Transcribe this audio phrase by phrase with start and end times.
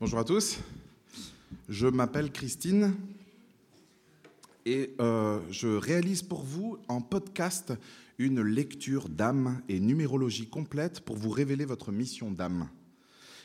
[0.00, 0.60] Bonjour à tous.
[1.68, 2.94] Je m'appelle Christine
[4.64, 7.72] et euh, je réalise pour vous en podcast
[8.16, 12.68] une lecture d'âme et numérologie complète pour vous révéler votre mission d'âme.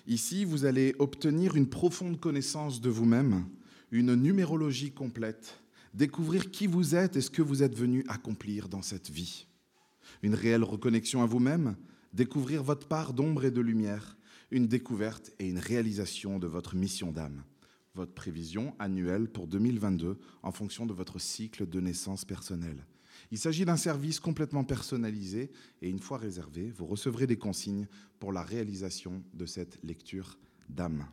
[0.06, 3.46] Ici, vous allez obtenir une profonde connaissance de vous-même,
[3.90, 5.60] une numérologie complète,
[5.96, 9.48] découvrir qui vous êtes et ce que vous êtes venu accomplir dans cette vie.
[10.22, 11.76] Une réelle reconnexion à vous-même,
[12.14, 14.18] découvrir votre part d'ombre et de lumière,
[14.54, 17.44] une découverte et une réalisation de votre mission d'âme,
[17.96, 22.86] votre prévision annuelle pour 2022 en fonction de votre cycle de naissance personnel.
[23.32, 27.88] Il s'agit d'un service complètement personnalisé et une fois réservé, vous recevrez des consignes
[28.20, 30.38] pour la réalisation de cette lecture
[30.70, 31.08] d'âme.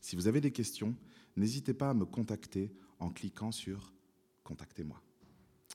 [0.00, 0.96] Si vous avez des questions,
[1.36, 3.94] n'hésitez pas à me contacter en cliquant sur
[4.42, 5.00] Contactez-moi.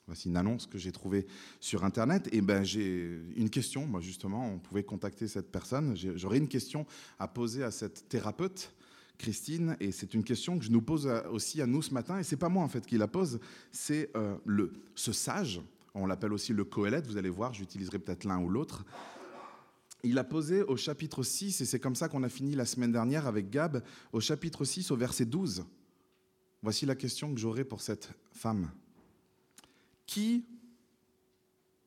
[0.08, 1.26] Voici une annonce que j'ai trouvée
[1.60, 2.30] sur Internet.
[2.32, 5.96] Et ben, j'ai une question, moi justement, on pouvait contacter cette personne.
[5.96, 6.86] J'aurais une question
[7.18, 8.74] à poser à cette thérapeute,
[9.18, 12.20] Christine, et c'est une question que je nous pose aussi à nous ce matin.
[12.20, 13.40] Et c'est pas moi en fait qui la pose,
[13.72, 15.62] c'est euh, le ce sage.
[15.96, 17.08] On l'appelle aussi le Coëlette.
[17.08, 18.86] Vous allez voir, j'utiliserai peut-être l'un ou l'autre.
[20.04, 22.92] Il a posé au chapitre 6, et c'est comme ça qu'on a fini la semaine
[22.92, 23.82] dernière avec Gab,
[24.14, 25.66] au chapitre 6, au verset 12.
[26.62, 28.70] Voici la question que j'aurai pour cette femme.
[30.06, 30.46] Qui,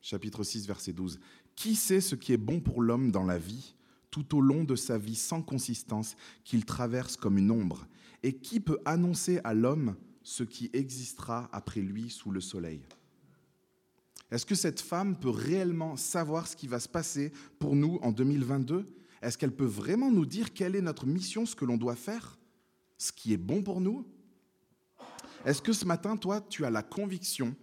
[0.00, 1.20] chapitre 6, verset 12,
[1.54, 3.74] qui sait ce qui est bon pour l'homme dans la vie,
[4.10, 7.86] tout au long de sa vie sans consistance, qu'il traverse comme une ombre?
[8.22, 12.82] Et qui peut annoncer à l'homme ce qui existera après lui sous le soleil?
[14.30, 18.12] Est-ce que cette femme peut réellement savoir ce qui va se passer pour nous en
[18.12, 18.86] 2022
[19.22, 22.38] Est-ce qu'elle peut vraiment nous dire quelle est notre mission, ce que l'on doit faire,
[22.98, 24.06] ce qui est bon pour nous?
[25.44, 27.56] Est-ce que ce matin, toi, tu as la conviction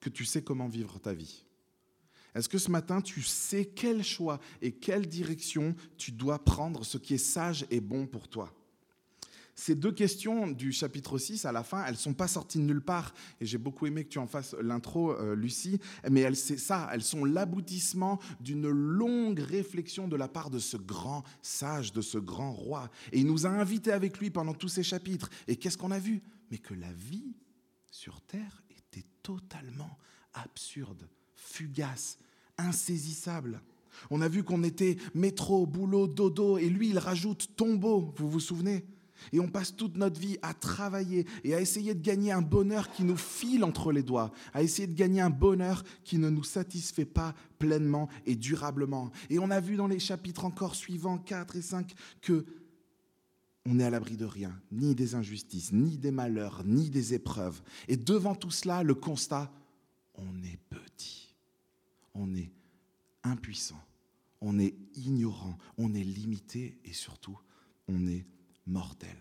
[0.00, 1.44] que tu sais comment vivre ta vie
[2.34, 6.98] Est-ce que ce matin, tu sais quel choix et quelle direction tu dois prendre, ce
[6.98, 8.54] qui est sage et bon pour toi?
[9.60, 12.62] Ces deux questions du chapitre 6 à la fin, elles ne sont pas sorties de
[12.62, 13.12] nulle part.
[13.42, 15.78] Et j'ai beaucoup aimé que tu en fasses l'intro, euh, Lucie.
[16.10, 21.24] Mais c'est ça, elles sont l'aboutissement d'une longue réflexion de la part de ce grand
[21.42, 22.88] sage, de ce grand roi.
[23.12, 25.28] Et il nous a invités avec lui pendant tous ces chapitres.
[25.46, 26.22] Et qu'est-ce qu'on a vu?
[26.50, 27.34] Mais que la vie
[27.90, 28.62] sur Terre
[28.92, 29.98] était totalement
[30.34, 32.18] absurde, fugace,
[32.58, 33.60] insaisissable.
[34.10, 38.40] On a vu qu'on était métro, boulot, dodo, et lui, il rajoute tombeau, vous vous
[38.40, 38.84] souvenez?
[39.32, 42.90] Et on passe toute notre vie à travailler et à essayer de gagner un bonheur
[42.90, 46.42] qui nous file entre les doigts, à essayer de gagner un bonheur qui ne nous
[46.42, 49.10] satisfait pas pleinement et durablement.
[49.28, 52.46] Et on a vu dans les chapitres encore suivants, 4 et 5, que
[53.66, 57.62] on n'est à l'abri de rien, ni des injustices, ni des malheurs, ni des épreuves.
[57.88, 59.52] Et devant tout cela, le constat,
[60.14, 61.34] on est petit,
[62.14, 62.50] on est
[63.22, 63.82] impuissant,
[64.40, 67.38] on est ignorant, on est limité et surtout,
[67.88, 68.26] on est
[68.66, 69.16] mortel.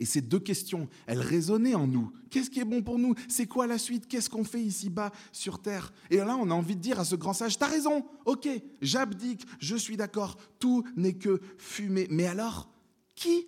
[0.00, 2.12] Et ces deux questions, elles résonnaient en nous.
[2.30, 3.14] Qu'est-ce qui est bon pour nous?
[3.28, 4.06] C'est quoi la suite?
[4.06, 5.92] Qu'est-ce qu'on fait ici-bas sur Terre?
[6.10, 8.48] Et là, on a envie de dire à ce grand sage, t'as raison, ok,
[8.82, 12.06] j'abdique, je suis d'accord, tout n'est que fumée.
[12.10, 12.70] Mais alors,
[13.14, 13.46] qui?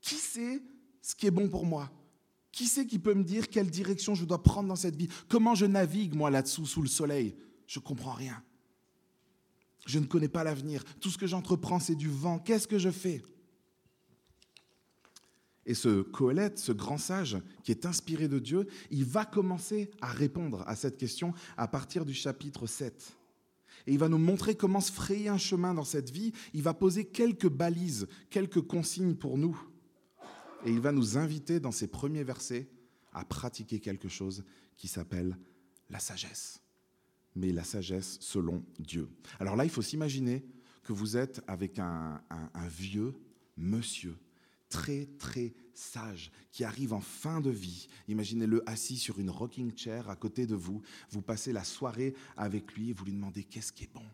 [0.00, 0.62] Qui sait
[1.00, 1.90] ce qui est bon pour moi?
[2.52, 5.08] Qui sait qui peut me dire quelle direction je dois prendre dans cette vie?
[5.28, 7.34] Comment je navigue, moi, là-dessous, sous le soleil?
[7.66, 8.42] Je ne comprends rien.
[9.86, 10.84] Je ne connais pas l'avenir.
[11.00, 12.38] Tout ce que j'entreprends, c'est du vent.
[12.38, 13.22] Qu'est-ce que je fais?
[15.64, 20.10] Et ce Coëlette, ce grand sage qui est inspiré de Dieu, il va commencer à
[20.10, 23.16] répondre à cette question à partir du chapitre 7.
[23.86, 26.32] Et il va nous montrer comment se frayer un chemin dans cette vie.
[26.52, 29.60] Il va poser quelques balises, quelques consignes pour nous.
[30.64, 32.68] Et il va nous inviter dans ces premiers versets
[33.12, 34.44] à pratiquer quelque chose
[34.76, 35.36] qui s'appelle
[35.90, 36.60] la sagesse.
[37.34, 39.08] Mais la sagesse selon Dieu.
[39.40, 40.44] Alors là, il faut s'imaginer
[40.82, 42.20] que vous êtes avec un
[42.68, 43.14] vieux
[43.56, 44.16] monsieur
[44.72, 47.88] très très sage qui arrive en fin de vie.
[48.08, 50.80] Imaginez-le assis sur une rocking chair à côté de vous.
[51.10, 54.06] Vous passez la soirée avec lui et vous lui demandez qu'est-ce qui est bon?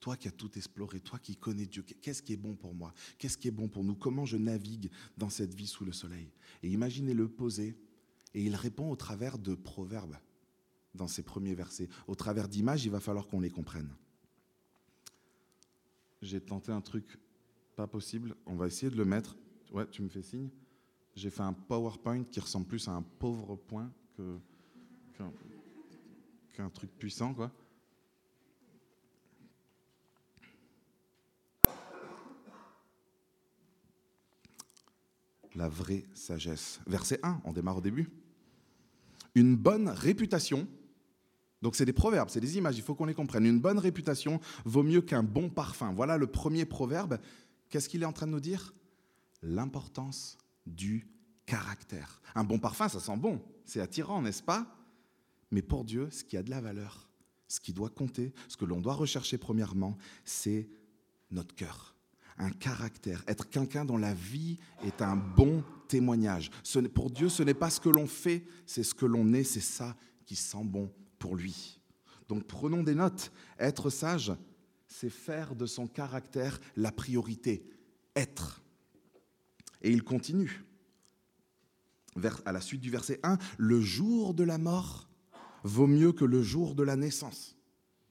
[0.00, 2.92] Toi qui as tout exploré, toi qui connais Dieu, qu'est-ce qui est bon pour moi?
[3.16, 3.94] Qu'est-ce qui est bon pour nous?
[3.94, 6.30] Comment je navigue dans cette vie sous le soleil?
[6.62, 7.74] Et imaginez-le poser
[8.34, 10.18] et il répond au travers de proverbes
[10.94, 11.88] dans ses premiers versets.
[12.06, 13.90] Au travers d'images, il va falloir qu'on les comprenne.
[16.20, 17.18] J'ai tenté un truc
[17.76, 18.34] pas possible.
[18.46, 19.36] On va essayer de le mettre.
[19.70, 20.48] Ouais, tu me fais signe.
[21.14, 23.92] J'ai fait un PowerPoint qui ressemble plus à un pauvre point
[26.54, 27.52] qu'un truc puissant, quoi.
[35.54, 36.80] La vraie sagesse.
[36.86, 38.10] Verset 1, on démarre au début.
[39.34, 40.66] Une bonne réputation.
[41.62, 43.46] Donc c'est des proverbes, c'est des images, il faut qu'on les comprenne.
[43.46, 45.92] Une bonne réputation vaut mieux qu'un bon parfum.
[45.94, 47.18] Voilà le premier proverbe
[47.68, 48.74] Qu'est-ce qu'il est en train de nous dire?
[49.42, 51.06] L'importance du
[51.46, 52.20] caractère.
[52.34, 54.66] Un bon parfum, ça sent bon, c'est attirant, n'est-ce pas?
[55.50, 57.08] Mais pour Dieu, ce qui a de la valeur,
[57.48, 60.68] ce qui doit compter, ce que l'on doit rechercher premièrement, c'est
[61.30, 61.94] notre cœur,
[62.38, 66.50] un caractère, être quelqu'un dont la vie est un bon témoignage.
[66.94, 69.60] pour Dieu, ce n'est pas ce que l'on fait, c'est ce que l'on est, c'est
[69.60, 71.80] ça qui sent bon pour lui.
[72.28, 73.30] Donc prenons des notes.
[73.58, 74.32] Être sage,
[74.88, 77.68] c'est faire de son caractère la priorité.
[78.14, 78.62] Être.
[79.82, 80.64] Et il continue.
[82.46, 85.08] À la suite du verset 1, le jour de la mort
[85.64, 87.56] vaut mieux que le jour de la naissance.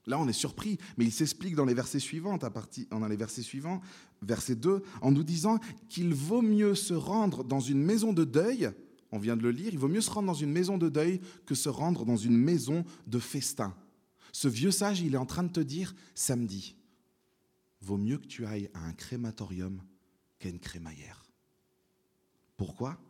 [0.06, 3.16] Là, on est surpris, mais il s'explique dans les versets suivants, à partir, dans les
[3.16, 3.80] versets suivants,
[4.22, 5.58] verset 2, en nous disant
[5.88, 8.70] qu'il vaut mieux se rendre dans une maison de deuil,
[9.10, 11.20] on vient de le lire, il vaut mieux se rendre dans une maison de deuil
[11.44, 13.74] que se rendre dans une maison de festin.
[14.36, 16.76] Ce vieux sage, il est en train de te dire, samedi,
[17.80, 19.80] vaut mieux que tu ailles à un crématorium
[20.38, 21.24] qu'à une crémaillère.
[22.58, 23.00] Pourquoi?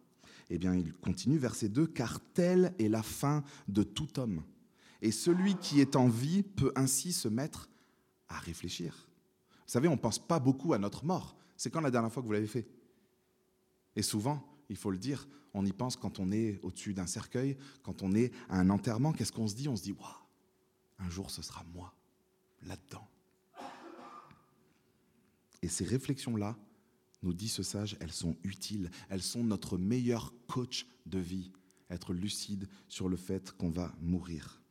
[0.50, 4.44] Eh bien, il continue, verset 2, car telle est la fin de tout homme.
[5.02, 7.68] Et celui qui est en vie peut ainsi se mettre
[8.28, 9.08] à réfléchir.
[9.50, 11.36] Vous savez, on ne pense pas beaucoup à notre mort.
[11.56, 12.68] C'est quand la dernière fois que vous l'avez fait?
[13.96, 17.56] Et souvent, il faut le dire, on y pense quand on est au-dessus d'un cercueil,
[17.82, 19.12] quand on est à un enterrement.
[19.12, 19.66] Qu'est-ce qu'on se dit?
[19.66, 20.25] On se dit, waouh,
[20.98, 21.94] un jour ce sera moi,
[22.62, 23.08] là-dedans.
[25.62, 26.56] Et ces réflexions-là,
[27.22, 31.50] nous dit ce sage, elles sont utiles, elles sont notre meilleur coach de vie,
[31.90, 34.62] être lucide sur le fait qu'on va mourir.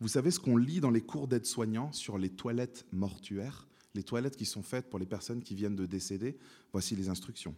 [0.00, 4.36] Vous savez ce qu'on lit dans les cours d'aide-soignants sur les toilettes mortuaires, les toilettes
[4.36, 6.38] qui sont faites pour les personnes qui viennent de décéder?
[6.72, 7.56] Voici les instructions.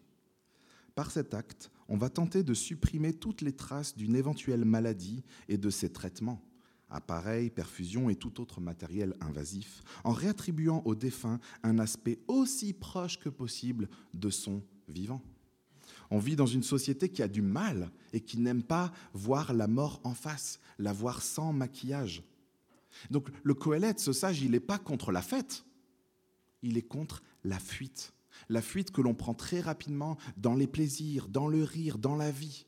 [0.95, 5.59] Par cet acte, on va tenter de supprimer toutes les traces d'une éventuelle maladie et
[5.59, 6.43] de ses traitements
[6.91, 13.19] appareils, perfusion et tout autre matériel invasif, en réattribuant au défunt un aspect aussi proche
[13.19, 15.23] que possible de son vivant.
[16.11, 19.69] On vit dans une société qui a du mal et qui n'aime pas voir la
[19.69, 22.25] mort en face, la voir sans maquillage.
[23.11, 25.65] Donc le Coëlette, ce sage, il n'est pas contre la fête,
[26.63, 28.13] il est contre la fuite.
[28.49, 32.31] La fuite que l'on prend très rapidement dans les plaisirs, dans le rire, dans la
[32.31, 32.67] vie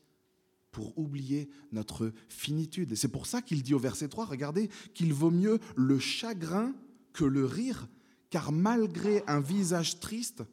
[0.73, 2.95] pour oublier notre finitude.
[2.95, 6.73] C'est pour ça qu'il dit au verset 3, regardez, qu'il vaut mieux le chagrin
[7.13, 7.87] que le rire,
[8.29, 10.43] car malgré un visage triste,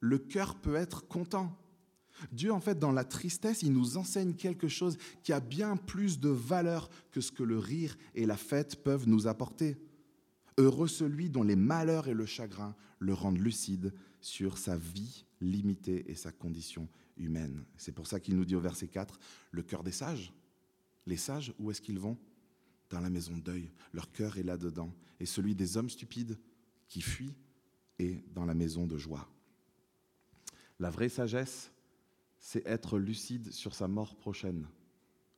[0.00, 1.56] le cœur peut être content.
[2.32, 6.20] Dieu, en fait, dans la tristesse, il nous enseigne quelque chose qui a bien plus
[6.20, 9.78] de valeur que ce que le rire et la fête peuvent nous apporter.
[10.58, 16.04] Heureux celui dont les malheurs et le chagrin le rendent lucide sur sa vie limitée
[16.10, 16.88] et sa condition
[17.76, 19.18] C'est pour ça qu'il nous dit au verset 4,
[19.50, 20.32] le cœur des sages.
[21.06, 22.16] Les sages, où est-ce qu'ils vont?
[22.88, 23.70] Dans la maison de deuil.
[23.92, 24.92] Leur cœur est là-dedans.
[25.18, 26.38] Et celui des hommes stupides
[26.88, 27.34] qui fuient
[27.98, 29.28] est dans la maison de joie.
[30.78, 31.70] La vraie sagesse,
[32.38, 34.66] c'est être lucide sur sa mort prochaine.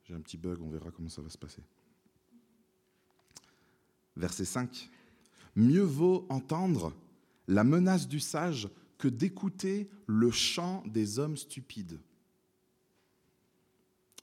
[0.05, 1.63] J'ai un petit bug, on verra comment ça va se passer.
[4.17, 4.91] Verset 5.
[5.57, 6.95] Mieux vaut entendre
[7.49, 8.69] la menace du sage
[9.03, 11.99] que d'écouter le chant des hommes stupides.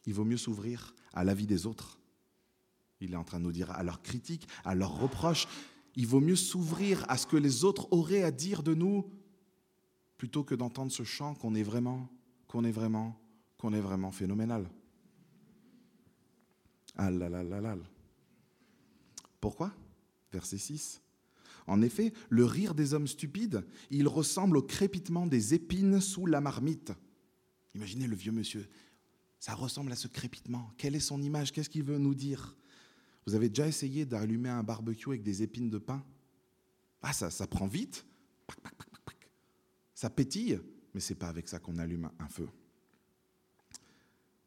[0.05, 1.99] Il vaut mieux s'ouvrir à l'avis des autres.
[3.01, 5.50] Il est en train de nous dire à leurs critiques, à leurs reproches.
[5.98, 9.12] Il vaut mieux s'ouvrir à ce que les autres auraient à dire de nous
[10.15, 12.07] plutôt que d'entendre ce chant qu'on est vraiment,
[12.48, 13.19] qu'on est vraiment,
[13.57, 14.65] qu'on est vraiment phénoménal.
[16.95, 17.75] Ah là là là.
[19.41, 19.74] Pourquoi?
[20.31, 21.01] Verset 6.
[21.69, 26.41] En effet, le rire des hommes stupides, il ressemble au crépitement des épines sous la
[26.41, 26.91] marmite.
[27.75, 28.67] Imaginez le vieux monsieur,
[29.39, 30.71] ça ressemble à ce crépitement.
[30.77, 31.51] Quelle est son image?
[31.51, 32.57] Qu'est-ce qu'il veut nous dire?
[33.27, 36.03] Vous avez déjà essayé d'allumer un barbecue avec des épines de pain?
[37.03, 38.05] Ah, ça, ça prend vite.
[39.93, 40.59] Ça pétille,
[40.93, 42.49] mais c'est pas avec ça qu'on allume un feu.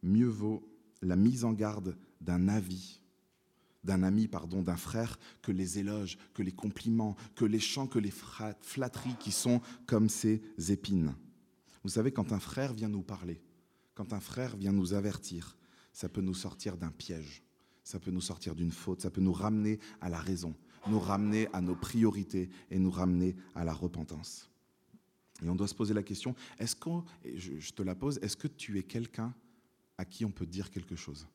[0.03, 0.69] Mieux vaut
[1.03, 3.02] la mise en garde d'un avis
[3.85, 7.99] d'un ami, pardon, d'un frère, que les éloges, que les compliments, que les chants, que
[7.99, 8.13] les
[8.61, 11.15] flatteries qui sont comme ces épines.
[11.83, 13.43] Vous savez, quand un frère vient nous parler,
[13.95, 15.57] quand un frère vient nous avertir,
[15.93, 17.43] ça peut nous sortir d'un piège,
[17.85, 20.55] ça peut nous sortir d'une faute, ça peut nous ramener à la raison,
[20.87, 24.49] nous ramener à nos priorités et nous ramener à la repentance.
[25.45, 28.49] Et on doit se poser la question, est-ce qu'on, je te la pose, est-ce que
[28.49, 29.35] tu es quelqu'un
[29.99, 31.27] à qui on peut dire quelque chose?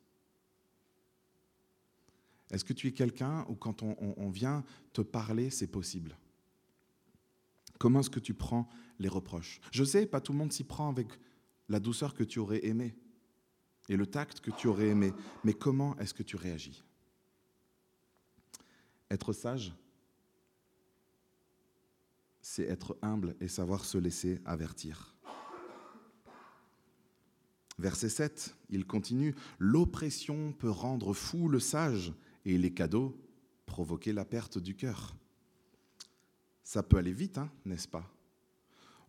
[2.52, 4.64] Est-ce que tu es quelqu'un où quand on, vient
[4.94, 6.18] te parler, c'est possible?
[7.78, 9.60] Comment est-ce que tu prends les reproches?
[9.72, 11.08] Je sais, pas tout le monde s'y prend avec
[11.70, 12.96] la douceur que tu aurais aimé
[13.90, 15.14] et le tact que tu aurais aimé,
[15.44, 16.84] mais comment est-ce que tu réagis?
[19.10, 19.74] Être sage,
[22.42, 25.16] c'est être humble et savoir se laisser avertir.
[27.78, 32.14] Verset 7, il continue, L'oppression peut rendre fou le sage
[32.48, 33.22] et les cadeaux
[33.66, 35.18] provoquer la perte du cœur.
[36.64, 38.10] Ça peut aller vite, hein, n'est-ce pas?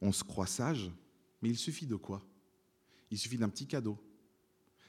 [0.00, 0.90] On se croit sage,
[1.40, 2.20] mais il suffit de quoi?
[3.12, 3.96] Il suffit d'un petit cadeau,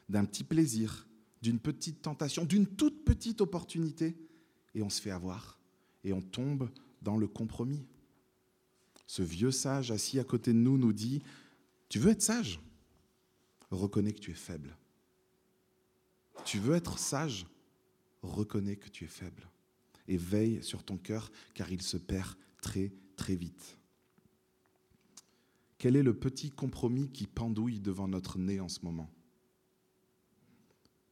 [0.09, 1.07] d'un petit plaisir,
[1.43, 4.17] d'une petite tentation, d'une toute petite opportunité,
[4.73, 5.59] et on se fait avoir,
[6.03, 6.71] et on tombe
[7.03, 7.85] dans le compromis.
[9.05, 11.21] Ce vieux sage assis à côté de nous nous dit,
[11.87, 12.59] tu veux être sage
[13.69, 14.75] reconnais que tu es faible.
[16.45, 17.45] Tu veux être sage,
[18.21, 19.49] reconnais que tu es faible.
[20.07, 23.77] Et veille sur ton cœur, car il se perd très, très vite.
[25.77, 29.09] Quel est le petit compromis qui pendouille devant notre nez en ce moment?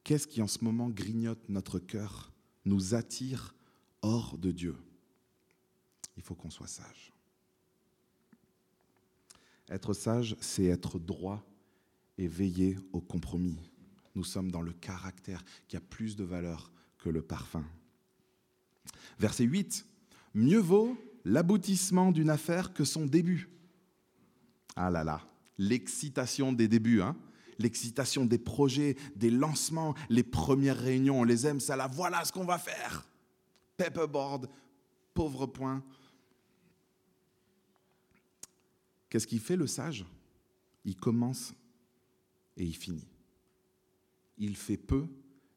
[0.04, 2.34] Qu'est-ce qui en ce moment grignote notre cœur,
[2.66, 3.56] nous attire
[4.02, 4.76] hors de Dieu?
[6.18, 7.14] Il faut qu'on soit sage.
[9.70, 11.46] Être sage, c'est être droit
[12.18, 13.60] et veiller au compromis.
[14.16, 16.72] Nous sommes dans le caractère qui a plus de valeur
[17.12, 17.64] le parfum.
[19.20, 19.86] Verset 8.
[20.34, 23.50] Mieux vaut l'aboutissement d'une affaire que son début.
[24.76, 25.22] Ah là là,
[25.58, 27.16] l'excitation des débuts, hein
[27.60, 32.32] l'excitation des projets, des lancements, les premières réunions, on les aime, ça là, voilà ce
[32.32, 33.08] qu'on va faire.
[33.78, 34.50] Paperboard,
[35.14, 35.84] pauvre point.
[39.10, 40.06] Qu'est-ce qui fait le sage?
[40.84, 41.54] Il commence
[42.56, 43.08] et il finit.
[44.38, 45.08] Il fait peu,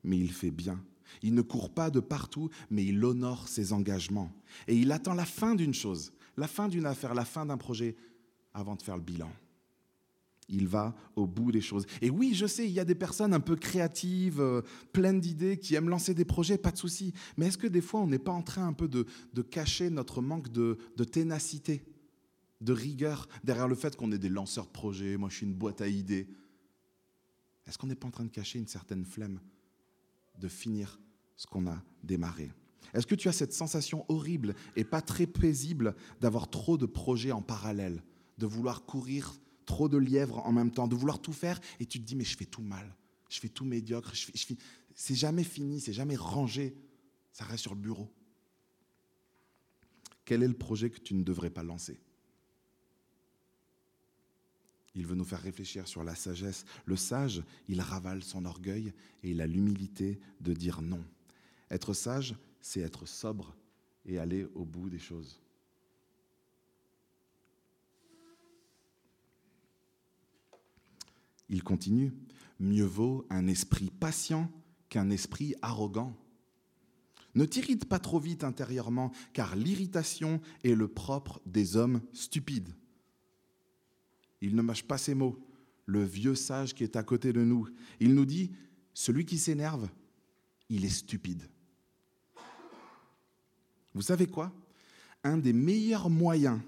[0.03, 0.83] mais il fait bien.
[1.23, 4.33] Il ne court pas de partout, mais il honore ses engagements.
[4.69, 7.97] Et il attend la fin d'une chose, la fin d'une affaire, la fin d'un projet,
[8.55, 9.31] avant de faire le bilan.
[10.49, 11.87] Il va au bout des choses.
[12.03, 14.63] Et oui, je sais, il y a des personnes un peu créatives, euh,
[14.93, 17.15] pleines d'idées, qui aiment lancer des projets, pas de souci.
[17.37, 19.07] Mais est-ce que des fois, on n'est pas en train un peu de,
[19.43, 21.85] cacher notre manque de, de ténacité,
[22.61, 25.55] de rigueur, derrière le fait qu'on est des lanceurs de projets, moi je suis une
[25.55, 26.29] boîte à idées?
[27.67, 29.39] Est-ce qu'on n'est pas en train de cacher une certaine flemme?
[30.41, 31.01] De finir
[31.37, 32.51] ce qu'on a démarré
[32.95, 37.33] Est-ce que tu as cette sensation horrible et pas très paisible d'avoir trop de projets
[37.33, 38.03] en parallèle,
[38.39, 42.01] de vouloir courir trop de lièvres en même temps, de vouloir tout faire et tu
[42.01, 42.97] te dis mais je fais tout mal,
[43.29, 44.55] je fais tout médiocre, je
[44.95, 46.77] c'est jamais fini, c'est jamais rangé,
[47.33, 48.13] ça reste sur le bureau.
[50.25, 52.01] Quel est le projet que tu ne devrais pas lancer?
[54.95, 56.65] Il veut nous faire réfléchir sur la sagesse.
[56.85, 58.93] Le sage, il ravale son orgueil
[59.23, 61.05] et il a l'humilité de dire non.
[61.71, 63.57] Être sage, c'est être sobre
[64.05, 65.41] et aller au bout des choses.
[71.49, 72.13] Il continue,
[72.59, 74.51] mieux vaut un esprit patient
[74.89, 76.17] qu'un esprit arrogant.
[77.35, 82.75] Ne t'irrite pas trop vite intérieurement, car l'irritation est le propre des hommes stupides.
[84.41, 85.39] Il ne mâche pas ses mots.
[85.87, 87.69] Le vieux sage qui est à côté de nous,
[87.99, 88.53] il nous dit,
[88.95, 89.89] celui qui s'énerve,
[90.69, 91.43] il est stupide.
[93.95, 94.53] Vous savez quoi?
[95.25, 96.61] Un des meilleurs moyens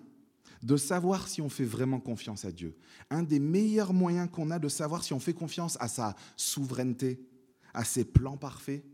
[0.63, 2.77] de savoir si on fait vraiment confiance à Dieu,
[3.11, 7.21] un des meilleurs moyens qu'on a de savoir si on fait confiance à sa souveraineté,
[7.75, 8.85] à ses plans parfaits,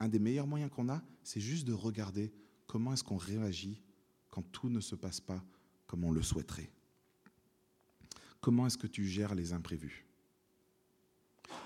[0.00, 2.32] un des meilleurs moyens qu'on a, c'est juste de regarder
[2.66, 3.82] comment est-ce qu'on réagit
[4.30, 5.42] quand tout ne se passe pas
[5.86, 6.70] comme on le souhaiterait.
[8.46, 10.06] Comment est-ce que tu gères les imprévus?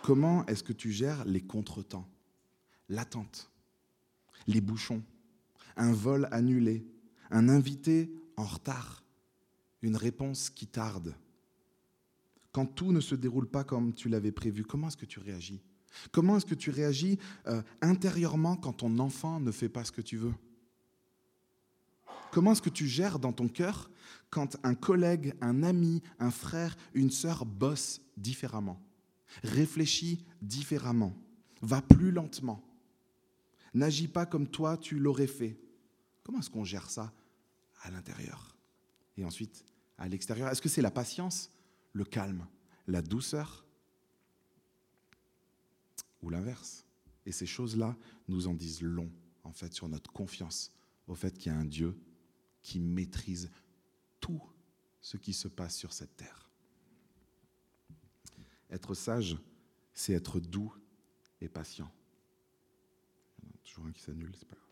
[0.03, 2.09] Comment est-ce que tu gères les contretemps
[2.89, 3.51] L'attente,
[4.47, 5.03] les bouchons,
[5.77, 6.87] un vol annulé,
[7.31, 9.05] un invité en retard,
[9.83, 11.15] une réponse qui tarde?
[12.51, 15.61] Quand tout ne se déroule pas comme tu l'avais prévu, comment est-ce que tu réagis?
[16.13, 20.01] Comment est-ce que tu réagis euh, intérieurement quand ton enfant ne fait pas ce que
[20.01, 20.33] tu veux?
[22.33, 23.91] Comment est-ce que tu gères dans ton cœur
[24.31, 28.81] quand un collègue, un ami, un frère, une sœur bosse différemment,
[29.43, 31.15] réfléchit différemment,
[31.63, 32.65] va plus lentement,
[33.75, 35.59] n'agit pas comme toi tu l'aurais fait.
[36.23, 37.13] Comment est-ce qu'on gère ça
[37.83, 38.57] à l'intérieur?
[39.17, 39.65] Et ensuite
[39.99, 41.51] à l'extérieur Est-ce que c'est la patience,
[41.93, 42.47] le calme,
[42.87, 43.67] la douceur
[46.23, 46.87] ou l'inverse?
[47.27, 47.97] Et ces choses-là
[48.29, 49.11] nous en disent long
[49.43, 50.73] en fait sur notre confiance
[51.09, 51.99] au fait qu'il y a un Dieu
[52.63, 53.51] qui maîtrise
[54.21, 54.43] tout
[55.01, 56.51] ce qui se passe sur cette terre.
[58.71, 59.39] Être sage,
[59.93, 60.73] c'est être doux
[61.41, 61.91] et patient.
[63.65, 64.69] toujours un qui s'annule, c'est pas grave.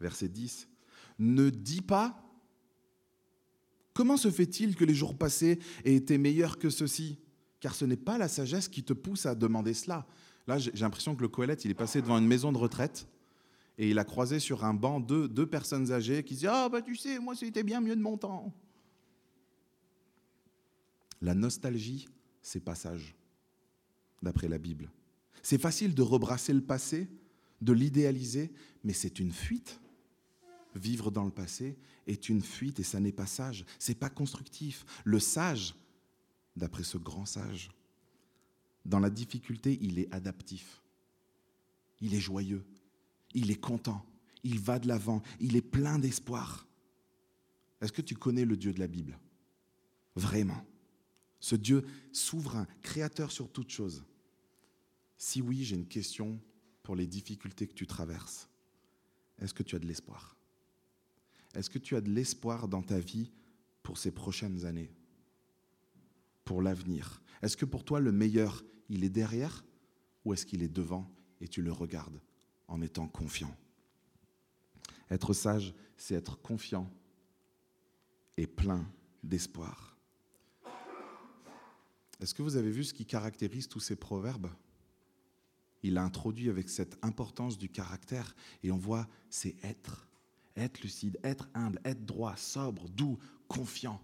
[0.00, 0.68] Verset 10.
[1.18, 2.20] Ne dis pas
[3.94, 7.20] Comment se fait-il que les jours passés aient été meilleurs que ceux-ci?
[7.60, 10.04] Car ce n'est pas la sagesse qui te pousse à demander cela.
[10.48, 13.06] Là, j'ai l'impression que le Coëlette, il est passé devant une maison de retraite
[13.76, 16.82] Et il a croisé sur un banc deux, deux personnes âgées qui disaient Ah, bah
[16.82, 18.54] tu sais, moi c'était bien mieux de mon temps.
[21.20, 22.06] La nostalgie,
[22.42, 23.14] c'est passage,
[24.22, 24.90] d'après la Bible.
[25.42, 27.08] C'est facile de rebrasser le passé,
[27.60, 28.52] de l'idéaliser,
[28.84, 29.80] mais c'est une fuite.
[30.74, 33.64] Vivre dans le passé est une fuite et ça n'est pas sage.
[33.78, 34.84] C'est pas constructif.
[35.04, 35.74] Le sage,
[36.56, 37.70] d'après ce grand sage,
[38.84, 40.82] dans la difficulté, il est adaptif.
[42.00, 42.64] Il est joyeux.
[43.34, 44.04] Il est content.
[44.42, 45.22] Il va de l'avant.
[45.40, 46.66] Il est plein d'espoir.
[47.80, 49.18] Est-ce que tu connais le Dieu de la Bible?
[50.16, 50.64] Vraiment
[51.40, 54.04] Ce Dieu souverain, créateur sur toute chose.
[55.18, 56.40] Si oui, j'ai une question
[56.82, 58.48] pour les difficultés que tu traverses.
[59.40, 60.36] Est-ce que tu as de l'espoir?
[61.54, 63.30] Est-ce que tu as de l'espoir dans ta vie
[63.82, 64.92] pour ces prochaines années?
[66.44, 67.22] Pour l'avenir?
[67.42, 69.64] Est-ce que pour toi le meilleur, il est derrière
[70.24, 71.10] ou est-ce qu'il est devant
[71.40, 72.20] et tu le regardes?
[72.68, 73.54] En étant confiant
[75.10, 76.90] Être sage, c'est être confiant
[78.36, 78.86] et plein
[79.22, 79.96] d'espoir.
[82.20, 84.48] Est-ce que vous avez vu ce qui caractérise tous ces proverbes?
[85.82, 90.08] Il a introduit avec cette importance du caractère et on voit c'est être,
[90.56, 93.18] être lucide, être humble, être droit, sobre, doux,
[93.48, 94.00] confiant.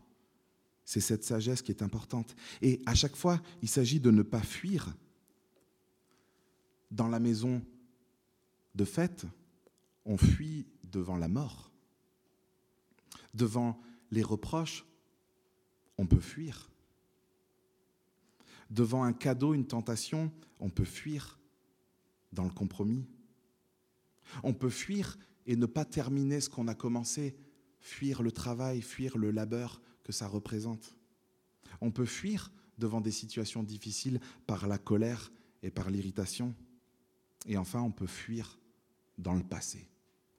[0.84, 2.34] C'est cette sagesse qui est importante.
[2.60, 4.94] Et à chaque fois, il s'agit de ne pas fuir.
[6.90, 7.62] Dans la maison
[8.80, 9.26] de fête,
[10.06, 11.70] on fuit devant la mort.
[13.34, 13.78] Devant
[14.10, 14.86] les reproches,
[15.98, 16.70] on peut fuir.
[18.70, 21.38] Devant un cadeau, une tentation, on peut fuir
[22.32, 23.06] dans le compromis.
[24.42, 27.36] On peut fuir et ne pas terminer ce qu'on a commencé,
[27.80, 30.96] fuir le travail, fuir le labeur, que ça représente.
[31.82, 35.30] On peut fuir devant des situations difficiles par la colère
[35.62, 36.54] et par l'irritation.
[37.44, 38.56] Et enfin, on peut fuir
[39.20, 39.88] dans le passé,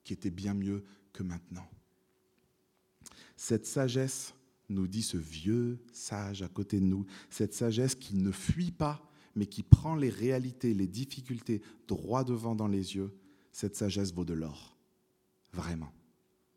[0.04, 1.68] qui était bien mieux que maintenant.
[3.36, 4.34] Cette sagesse,
[4.70, 9.06] nous dit ce vieux sage à côté de nous, cette sagesse qui ne fuit pas,
[9.36, 13.14] mais qui prend les réalités, les difficultés droit devant dans les yeux,
[13.52, 14.78] cette sagesse vaut de l'or.
[15.52, 15.92] Vraiment.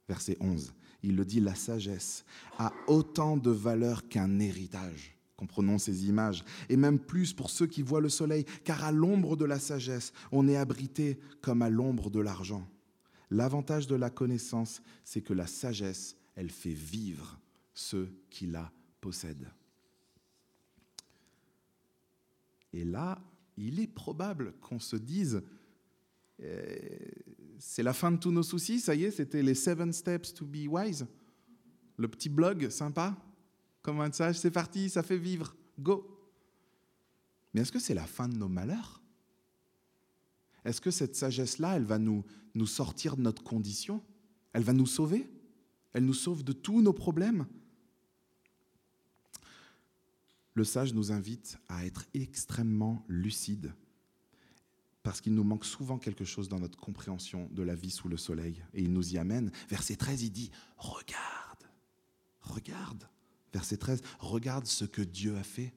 [0.08, 0.72] Verset 11
[1.04, 2.24] il le dit, la sagesse
[2.58, 5.14] a autant de valeur qu'un héritage.
[5.36, 9.36] Comprenons ces images, et même plus pour ceux qui voient le soleil, car à l'ombre
[9.36, 12.68] de la sagesse, on est abrité comme à l'ombre de l'argent.
[13.30, 17.40] L'avantage de la connaissance, c'est que la sagesse, elle fait vivre
[17.74, 18.70] ceux qui la
[19.00, 19.50] possèdent.
[22.72, 23.20] Et là,
[23.56, 25.42] il est probable qu'on se dise,
[26.40, 26.76] euh,
[27.58, 30.44] c'est la fin de tous nos soucis, ça y est, c'était les Seven Steps to
[30.44, 31.06] be Wise.
[31.96, 33.16] Le petit blog sympa,
[33.84, 36.10] comme un message, c'est parti, ça fait vivre, go.
[37.52, 39.02] Mais est-ce que c'est la fin de nos malheurs?
[40.64, 44.02] Est-ce que cette sagesse-là, elle va nous, nous sortir de notre condition?
[44.54, 45.28] Elle va nous sauver?
[45.92, 47.46] Elle nous sauve de tous nos problèmes?
[50.54, 53.74] Le sage nous invite à être extrêmement lucide
[55.02, 58.16] parce qu'il nous manque souvent quelque chose dans notre compréhension de la vie sous le
[58.16, 58.64] soleil.
[58.72, 59.52] Et il nous y amène.
[59.68, 61.68] Verset 13, il dit, regarde,
[62.40, 63.04] regarde.
[63.54, 65.72] Verset 13, regarde ce que Dieu a fait.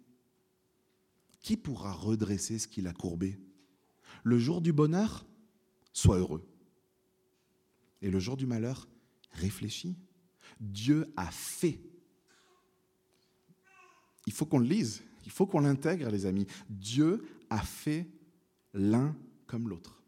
[1.41, 3.39] Qui pourra redresser ce qu'il a courbé?
[4.23, 5.27] Le jour du bonheur,
[5.93, 6.43] sois heureux.
[8.01, 8.87] Et le jour du malheur,
[9.31, 9.95] réfléchis.
[10.59, 11.79] Dieu a fait.
[14.25, 16.47] Il faut qu'on le lise, il faut qu'on l'intègre, les amis.
[16.69, 18.09] Dieu a fait
[18.73, 20.01] l'un comme l'autre.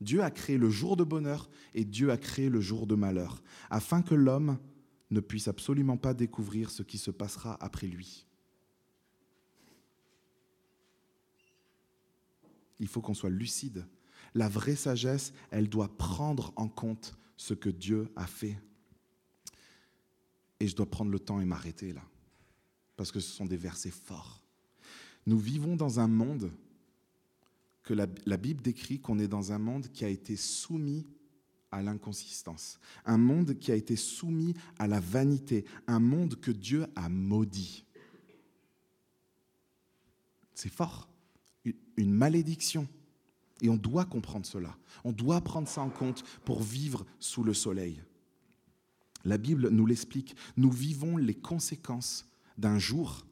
[0.00, 3.40] Dieu a créé le jour de bonheur et Dieu a créé le jour de malheur,
[3.70, 4.58] afin que l'homme
[5.12, 8.26] ne puisse absolument pas découvrir ce qui se passera après lui.
[12.80, 13.86] Il faut qu'on soit lucide.
[14.34, 18.58] La vraie sagesse, elle doit prendre en compte ce que Dieu a fait.
[20.58, 22.02] Et je dois prendre le temps et m'arrêter là,
[22.96, 24.42] parce que ce sont des versets forts.
[25.26, 26.52] Nous vivons dans un monde
[27.82, 31.06] que la, Bible décrit qu'on est dans un monde qui a été soumis
[31.72, 36.86] à l'inconsistance, un monde qui a été soumis à la vanité, un monde que Dieu
[36.94, 37.84] a maudit.
[40.54, 41.08] C'est fort,
[41.96, 42.86] une malédiction.
[43.62, 44.76] Et on doit comprendre cela.
[45.04, 48.02] On doit prendre ça en compte pour vivre sous le soleil.
[49.24, 50.34] La Bible nous l'explique.
[50.56, 53.24] Nous vivons les conséquences d'un jour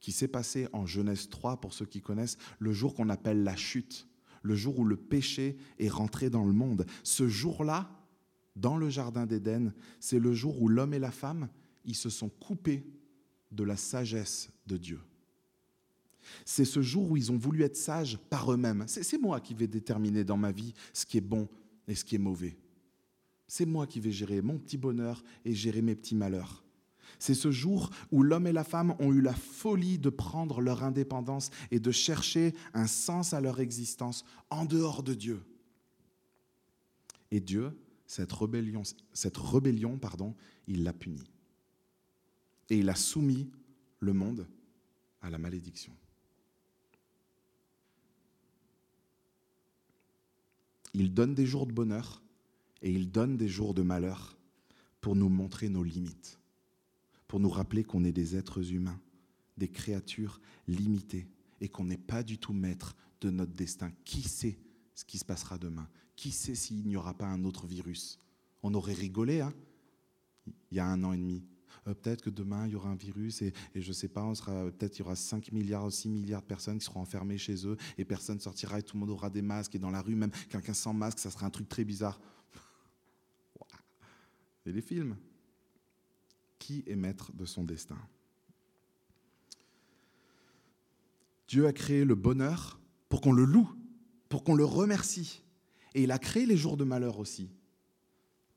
[0.00, 3.54] qui s'est passé en Genèse 3, pour ceux qui connaissent, le jour qu'on appelle la
[3.54, 4.08] chute,
[4.42, 6.86] le jour où le péché est rentré dans le monde.
[7.02, 7.90] Ce jour-là,
[8.56, 11.48] dans le Jardin d'Éden, c'est le jour où l'homme et la femme,
[11.84, 12.84] ils se sont coupés
[13.50, 15.00] de la sagesse de Dieu.
[16.44, 18.84] C'est ce jour où ils ont voulu être sages par eux-mêmes.
[18.86, 21.48] C'est moi qui vais déterminer dans ma vie ce qui est bon
[21.88, 22.56] et ce qui est mauvais.
[23.48, 26.62] C'est moi qui vais gérer mon petit bonheur et gérer mes petits malheurs.
[27.20, 30.82] C'est ce jour où l'homme et la femme ont eu la folie de prendre leur
[30.82, 35.42] indépendance et de chercher un sens à leur existence en dehors de Dieu.
[37.30, 40.34] Et Dieu, cette rébellion, cette rébellion pardon,
[40.66, 41.30] il l'a punie.
[42.70, 43.50] Et il a soumis
[44.00, 44.48] le monde
[45.20, 45.92] à la malédiction.
[50.94, 52.22] Il donne des jours de bonheur
[52.80, 54.38] et il donne des jours de malheur
[55.02, 56.39] pour nous montrer nos limites,
[57.30, 59.00] pour nous rappeler qu'on est des êtres humains,
[59.56, 61.28] des créatures limitées
[61.60, 63.92] et qu'on n'est pas du tout maître de notre destin.
[64.04, 64.58] Qui sait
[64.96, 65.88] ce qui se passera demain?
[66.16, 68.18] Qui sait s'il n'y aura pas un autre virus?
[68.64, 69.54] On aurait rigolé, hein
[70.72, 71.44] il y a un an et demi.
[71.86, 74.34] Euh, peut-être que demain il y aura un virus et, je ne sais pas, on
[74.34, 77.38] sera peut-être il y aura 5 milliards ou 6 milliards de personnes qui seront enfermées
[77.38, 79.92] chez eux et personne ne sortira et tout le monde aura des masques et dans
[79.92, 82.20] la rue même quelqu'un sans masque, ça sera un truc très bizarre.
[84.66, 85.16] Et les films?
[86.60, 87.98] Qui est maître de son destin
[91.48, 93.68] Dieu a créé le bonheur pour qu'on le loue,
[94.28, 95.42] pour qu'on le remercie.
[95.96, 97.50] Et il a créé les jours de malheur aussi,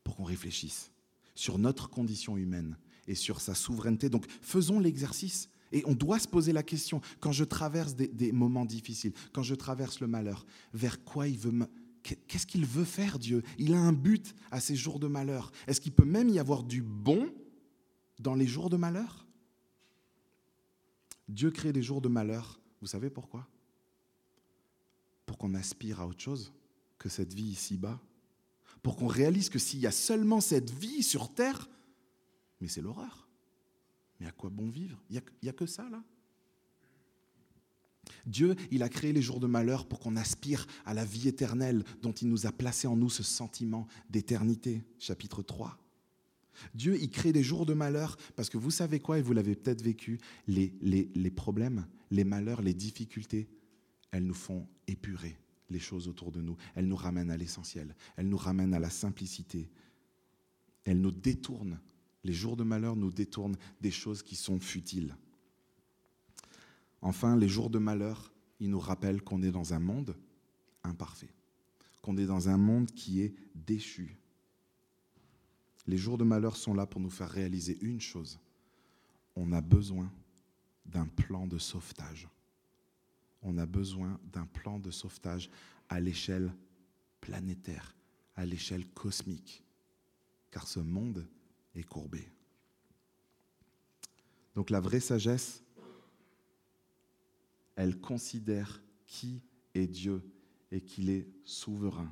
[0.04, 0.92] pour qu'on réfléchisse
[1.34, 4.08] sur notre condition humaine et sur sa souveraineté.
[4.08, 5.48] Donc faisons l'exercice.
[5.72, 9.56] Et on doit se poser la question, quand je traverse des, moments difficiles, quand je
[9.56, 11.66] traverse le malheur, vers quoi il veut me...
[12.28, 13.42] Qu'est-ce qu'il veut faire, Dieu?
[13.58, 15.50] Il a un but à ces jours de malheur.
[15.66, 17.32] Est-ce qu'il peut même y avoir du bon
[18.18, 19.26] dans les jours de malheur?
[21.28, 22.60] Dieu crée des jours de malheur.
[22.80, 23.46] Vous savez pourquoi?
[25.26, 26.52] Pour qu'on aspire à autre chose
[26.98, 28.00] que cette vie ici-bas.
[28.82, 31.68] Pour qu'on réalise que s'il y a seulement cette vie sur terre,
[32.60, 33.28] mais c'est l'horreur.
[34.20, 35.02] Mais à quoi bon vivre?
[35.08, 36.02] Il n'y a, a que ça là.
[38.26, 41.84] Dieu, il a créé les jours de malheur pour qu'on aspire à la vie éternelle
[42.02, 44.84] dont il nous a placé en nous ce sentiment d'éternité.
[44.98, 45.78] Chapitre 3.
[46.74, 49.54] Dieu, il crée des jours de malheur parce que vous savez quoi, et vous l'avez
[49.54, 53.48] peut-être vécu, les, les, les problèmes, les malheurs, les difficultés,
[54.10, 55.36] elles nous font épurer
[55.70, 56.56] les choses autour de nous.
[56.74, 57.94] Elles nous ramènent à l'essentiel.
[58.16, 59.70] Elles nous ramènent à la simplicité.
[60.84, 61.78] Elles nous détournent
[62.24, 65.16] les jours de malheur nous détournent des choses qui sont futiles.
[67.02, 70.16] Enfin, les jours de malheur, ils nous rappellent qu'on est dans un monde
[70.82, 71.32] imparfait,
[72.00, 74.16] qu'on est dans un monde qui est déchu.
[75.86, 78.38] Les jours de malheur sont là pour nous faire réaliser une chose.
[79.36, 80.10] On a besoin
[80.86, 82.28] d'un plan de sauvetage.
[83.42, 85.50] On a besoin d'un plan de sauvetage
[85.88, 86.54] à l'échelle
[87.20, 87.94] planétaire,
[88.36, 89.62] à l'échelle cosmique.
[90.50, 91.26] Car ce monde
[91.74, 92.26] est courbé.
[94.54, 95.62] Donc la vraie sagesse,
[97.76, 99.42] elle considère qui
[99.74, 100.22] est Dieu
[100.70, 102.10] et qu'il est souverain.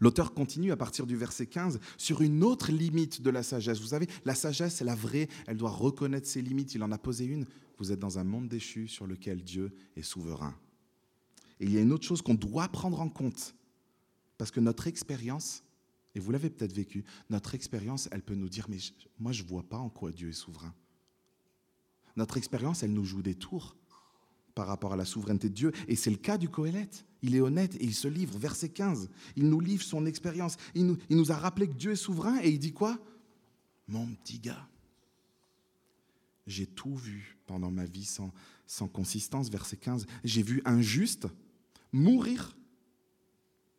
[0.00, 3.80] L'auteur continue à partir du verset 15 sur une autre limite de la sagesse.
[3.80, 6.74] Vous savez, la sagesse, c'est la vraie, elle doit reconnaître ses limites.
[6.74, 7.46] Il en a posé une.
[7.78, 10.54] Vous êtes dans un monde déchu sur lequel Dieu est souverain.
[11.60, 13.54] Et il y a une autre chose qu'on doit prendre en compte.
[14.38, 15.62] Parce que notre expérience,
[16.14, 18.78] et vous l'avez peut-être vécu, notre expérience, elle peut nous dire, mais
[19.18, 20.74] moi je ne vois pas en quoi Dieu est souverain.
[22.16, 23.76] Notre expérience, elle nous joue des tours
[24.54, 25.72] par rapport à la souveraineté de Dieu.
[25.88, 27.04] Et c'est le cas du Coëlette.
[27.24, 28.36] Il est honnête et il se livre.
[28.36, 30.58] Verset 15, il nous livre son expérience.
[30.74, 32.98] Il nous, a rappelé que Dieu est souverain et il dit quoi?
[33.88, 34.68] Mon petit gars,
[36.46, 38.30] j'ai tout vu pendant ma vie sans,
[38.66, 39.48] sans consistance.
[39.48, 41.26] Verset 15, j'ai vu un juste
[41.92, 42.54] mourir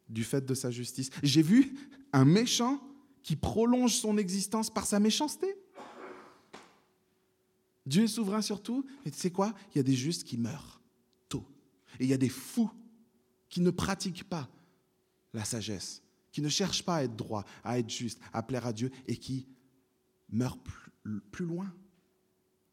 [0.09, 1.11] du fait de sa justice.
[1.21, 1.75] J'ai vu
[2.13, 2.81] un méchant
[3.21, 5.55] qui prolonge son existence par sa méchanceté.
[7.85, 9.53] Dieu est souverain sur tout, et tu sais quoi?
[9.75, 10.81] Il y a des justes qui meurent
[11.29, 11.45] tôt.
[11.99, 12.71] Et il y a des fous
[13.55, 14.49] qui ne pratiquent pas
[15.31, 18.73] la sagesse, qui ne cherchent pas à être droit, à être juste, à plaire à
[18.73, 19.47] Dieu, et qui
[20.27, 20.59] meurent
[21.31, 21.73] plus, loin,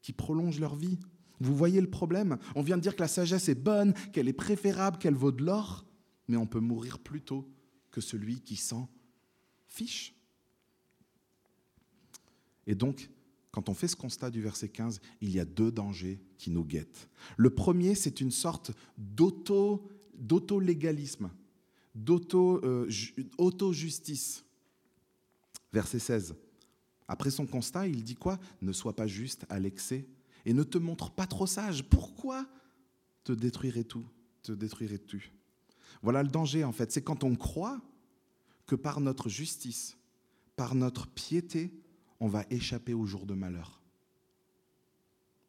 [0.01, 0.99] qui prolongent leur vie.
[1.39, 2.37] Vous voyez le problème?
[2.57, 5.45] On vient de dire que la sagesse est bonne, qu'elle est préférable, qu'elle vaut de
[5.45, 5.87] l'or
[6.27, 7.49] mais on peut mourir plus tôt
[7.93, 8.89] que celui qui s'en
[9.69, 10.17] fiche.
[12.67, 13.09] Et donc,
[13.53, 16.65] quand on fait ce constat du verset 15, il y a deux dangers qui nous
[16.65, 17.09] guettent.
[17.37, 18.73] Le premier, c'est une sorte
[20.23, 21.31] d'auto-légalisme,
[21.95, 24.45] d'auto-justice.
[25.73, 26.35] verset 16.
[27.09, 28.39] Après son constat, il dit quoi?
[28.63, 30.07] Ne sois pas juste à l'excès
[30.47, 31.85] et ne te montre pas trop sage.
[31.85, 32.47] Pourquoi
[33.25, 34.07] te détruirais tout
[34.43, 35.31] Te détruirais-tu?
[36.03, 37.83] Voilà le danger en fait, c'est quand on croit
[38.67, 39.99] que par notre justice,
[40.57, 41.71] par notre piété,
[42.21, 43.83] on va échapper au jour de malheur.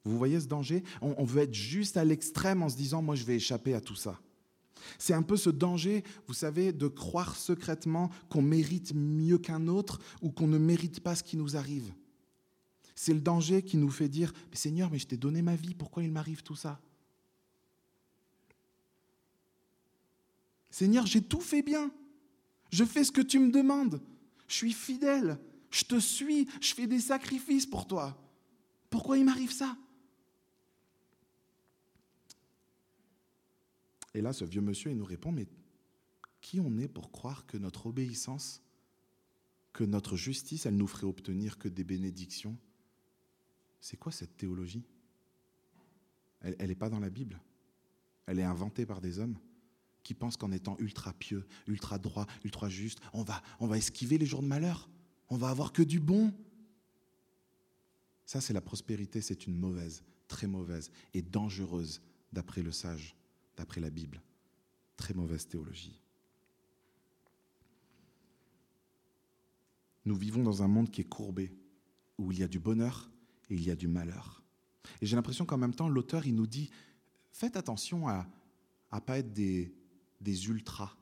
[0.04, 0.84] Vous voyez ce danger?
[1.02, 3.96] On, veut être juste à l'extrême en se disant, moi je vais échapper à tout
[3.96, 4.20] ça.
[4.98, 10.00] C'est un peu ce danger, vous savez, de croire secrètement qu'on mérite mieux qu'un autre
[10.22, 11.94] ou qu'on ne mérite pas ce qui nous arrive.
[12.96, 15.74] C'est le danger qui nous fait dire, mais Seigneur, mais je t'ai donné ma vie,
[15.74, 16.80] pourquoi il m'arrive tout ça?
[20.70, 21.92] Seigneur, j'ai tout fait bien.
[22.72, 24.02] Je fais ce que tu me demandes.
[24.48, 25.40] Je suis fidèle.
[25.70, 26.48] Je te suis.
[26.62, 28.18] Je fais des sacrifices pour toi.
[28.90, 29.78] Pourquoi il m'arrive ça?
[34.14, 35.48] Et là, ce vieux monsieur, il nous répond, mais
[36.42, 38.62] qui on est pour croire que notre obéissance,
[39.72, 42.58] que notre justice, elle nous ferait obtenir que des bénédictions?
[43.82, 44.86] C'est quoi cette théologie?
[46.42, 47.42] Elle n'est pas dans la Bible.
[48.26, 49.38] Elle est inventée par des hommes
[50.04, 54.18] qui pensent qu'en étant ultra pieux, ultra droit, ultra juste, on va, on va esquiver
[54.18, 54.90] les jours de malheur.
[55.30, 56.34] On va avoir que du bon.
[58.26, 62.02] Ça, c'est la prospérité, c'est une mauvaise, très mauvaise et dangereuse,
[62.34, 63.16] d'après le sage,
[63.56, 64.22] d'après la Bible.
[64.98, 66.00] Très mauvaise théologie.
[70.06, 71.56] Nous vivons dans un monde qui est courbé,
[72.18, 73.10] où il y a du bonheur
[73.50, 74.44] et il y a du malheur.
[75.02, 76.70] Et j'ai l'impression qu'en même temps, l'auteur, il nous dit,
[77.32, 78.28] faites attention à
[78.94, 79.74] ne pas être des,
[80.22, 80.96] des ultras,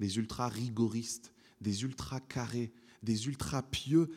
[0.00, 4.10] des ultras rigoristes, des ultras carrés, des ultras pieux.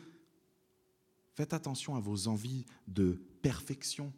[1.34, 4.12] Faites attention à vos envies de perfection,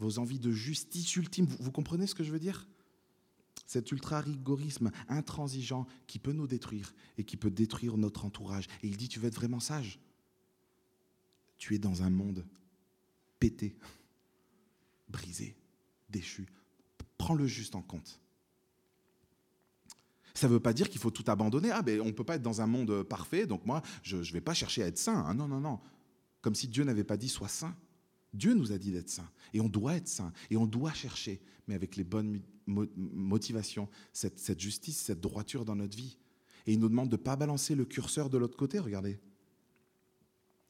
[0.00, 1.46] vos envies de justice ultime.
[1.60, 2.66] Vous, comprenez ce que je veux dire?
[3.66, 8.66] Cet ultra-rigorisme intransigeant qui peut nous détruire et qui peut détruire notre entourage.
[8.82, 10.00] Et il dit, tu veux être vraiment sage?
[11.58, 12.46] Tu es dans un monde
[13.38, 13.76] pété,
[15.08, 15.54] brisé,
[16.08, 16.46] déchu.
[17.18, 18.18] Prends-le juste en compte.
[20.32, 21.70] Ça ne veut pas dire qu'il faut tout abandonner.
[21.70, 24.22] Ah, ben, on ne peut pas être dans un monde parfait, donc moi, je ne
[24.22, 25.24] vais pas chercher à être saint.
[25.26, 25.78] Ah, non, non, non.
[26.40, 27.76] Comme si Dieu n'avait pas dit sois saint.
[28.32, 29.28] Dieu nous a dit d'être saint.
[29.52, 30.32] Et on doit être saint.
[30.50, 35.96] Et on doit chercher, mais avec les bonnes motivations, cette, justice, cette droiture dans notre
[35.96, 36.18] vie.
[36.66, 39.18] Et il nous demande de ne pas balancer le curseur de l'autre côté, regardez.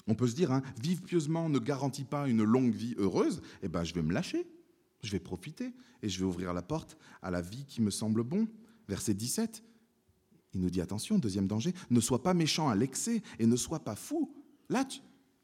[0.07, 3.43] On peut se dire, hein, vivre pieusement ne garantit pas une longue vie heureuse.
[3.63, 4.47] Eh bien, je vais me lâcher,
[5.03, 8.23] je vais profiter et je vais ouvrir la porte à la vie qui me semble
[8.23, 8.49] bon.
[8.89, 9.63] Verset 17,
[10.55, 13.81] il nous dit attention, deuxième danger, ne sois pas méchant à l'excès et ne sois
[13.81, 14.35] pas fou.
[14.69, 14.85] Là,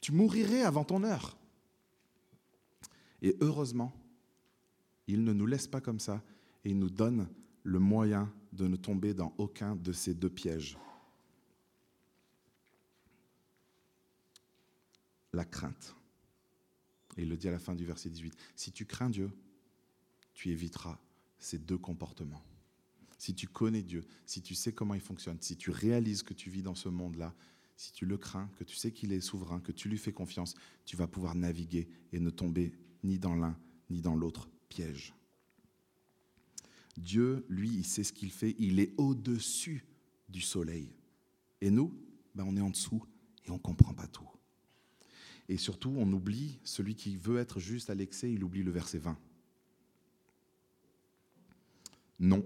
[0.01, 1.37] tu, mourirais avant ton heure.
[3.27, 3.93] Et heureusement,
[5.09, 6.23] il ne nous laisse pas comme ça
[6.65, 7.29] et il nous donne
[7.65, 10.79] le moyen de ne tomber dans aucun de ces deux pièges.
[15.33, 15.97] La crainte.
[17.17, 18.33] Et il le dit à la fin du verset 18.
[18.55, 19.31] Si tu crains Dieu,
[20.33, 20.99] tu éviteras
[21.39, 22.45] ces deux comportements
[23.19, 26.51] si tu connais Dieu, si tu sais comment il fonctionne, si tu réalises que tu
[26.51, 27.35] vis dans ce monde-là,
[27.77, 30.55] si tu le crains, que tu sais qu'il est souverain, que tu lui fais confiance,
[30.85, 33.57] tu vas pouvoir naviguer et ne tomber ni dans l'un
[33.89, 35.15] ni dans l'autre piège.
[36.97, 39.87] Dieu, lui, il sait ce qu'il fait, il est au-dessus
[40.29, 40.93] du soleil.
[41.61, 41.95] Et nous,
[42.35, 43.05] ben on est en dessous
[43.45, 44.29] et on ne comprend pas tout.
[45.49, 48.99] Et surtout, on oublie, celui qui veut être juste à l'excès, il oublie le verset
[48.99, 49.17] 20.
[52.19, 52.45] Non,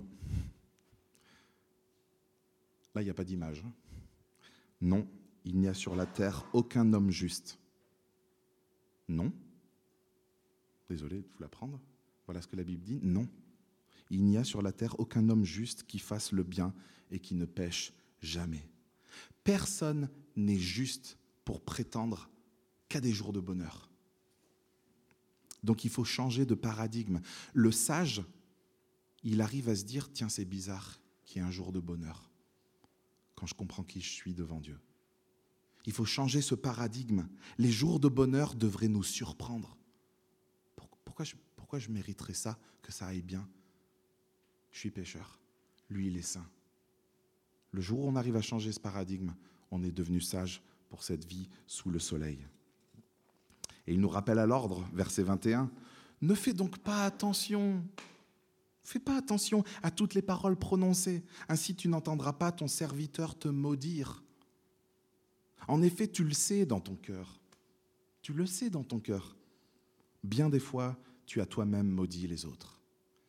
[2.94, 3.64] Là, il n'y a pas d'image.
[4.80, 5.06] Non,
[5.44, 7.58] il n'y a sur la terre aucun homme juste.
[9.08, 9.32] Non.
[10.90, 11.80] Désolé de vous l'apprendre.
[12.26, 12.98] Voilà ce que la Bible dit.
[13.00, 13.28] Non.
[14.10, 16.74] Il n'y a sur la terre aucun homme juste qui fasse le bien
[17.12, 18.68] et qui ne pêche jamais.
[19.44, 22.28] Personne n'est juste pour prétendre
[22.88, 23.88] qu'à des jours de bonheur.
[25.62, 27.20] Donc il faut changer de paradigme.
[27.54, 28.22] Le sage,
[29.22, 32.30] il arrive à se dire, tiens, c'est bizarre qu'il y ait un jour de bonheur
[33.36, 34.78] quand je comprends qui je suis devant Dieu.
[35.86, 37.28] Il faut changer ce paradigme.
[37.58, 39.76] Les jours de bonheur devraient nous surprendre.
[41.56, 43.48] Pourquoi je, mériterais ça, que ça aille bien?
[44.70, 45.38] Je suis pécheur.
[45.88, 46.46] Lui, il est saint.
[47.72, 49.34] Le jour où on arrive à changer ce paradigme,
[49.70, 52.46] on est devenu sage pour cette vie sous le soleil.
[53.86, 55.70] Et il nous rappelle à l'ordre, verset 21,
[56.20, 57.82] Ne fais donc pas attention
[58.82, 63.46] Fais pas attention à toutes les paroles prononcées, ainsi tu n'entendras pas ton serviteur te
[63.46, 64.24] maudire.
[65.68, 67.40] En effet, tu le sais dans ton cœur.
[68.20, 69.36] Tu le sais dans ton cœur.
[70.24, 70.98] Bien des fois,
[71.30, 72.80] tu as toi-même maudit les autres.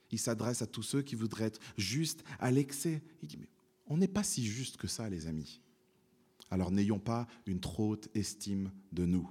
[0.09, 3.03] Il s'adresse à tous ceux qui voudraient être justes à l'excès.
[3.21, 3.47] Il dit, mais
[3.85, 5.61] on n'est pas si juste que ça, les amis.
[6.49, 9.29] Alors n'ayons pas une trop haute estime de nous.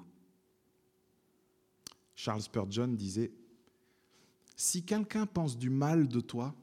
[2.15, 3.33] Charles Spurgeon disait,
[4.55, 6.55] si quelqu'un pense du mal de toi,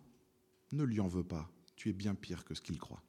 [0.72, 1.52] ne lui en veux pas.
[1.76, 3.04] Tu es bien pire que ce qu'il croit.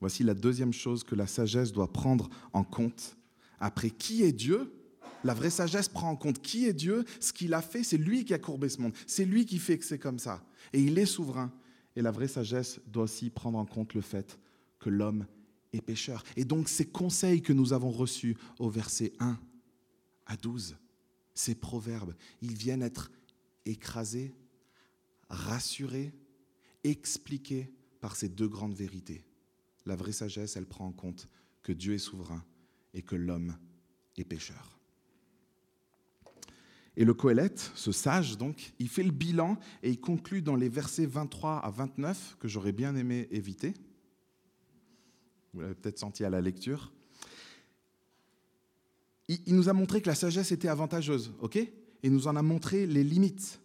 [0.00, 3.18] Voici la deuxième chose que la sagesse doit prendre en compte.
[3.58, 4.79] Après qui est Dieu?
[5.24, 8.24] La vraie sagesse prend en compte qui est Dieu, ce qu'il a fait, c'est lui
[8.24, 10.44] qui a courbé ce monde, c'est lui qui fait que c'est comme ça.
[10.72, 11.52] Et il est souverain.
[11.96, 14.38] Et la vraie sagesse doit aussi prendre en compte le fait
[14.78, 15.26] que l'homme
[15.72, 16.24] est pécheur.
[16.36, 19.38] Et donc ces conseils que nous avons reçus au verset 1
[20.26, 20.76] à 12,
[21.34, 23.10] ces proverbes, ils viennent être
[23.66, 24.34] écrasés,
[25.28, 26.12] rassurés,
[26.84, 29.24] expliqués par ces deux grandes vérités.
[29.86, 31.28] La vraie sagesse, elle prend en compte
[31.62, 32.44] que Dieu est souverain
[32.94, 33.56] et que l'homme
[34.16, 34.79] est pécheur.
[37.00, 40.68] Et le Coëlette, ce sage donc, il fait le bilan et il conclut dans les
[40.68, 43.72] versets 23 à 29 que j'aurais bien aimé éviter.
[45.54, 46.92] Vous l'avez peut-être senti à la lecture.
[49.28, 51.58] Il, nous a montré que la sagesse était avantageuse, ok?
[52.02, 53.62] Il nous en a montré les limites.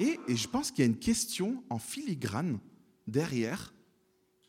[0.00, 2.58] Et, je pense qu'il y a une question en filigrane
[3.06, 3.72] derrière.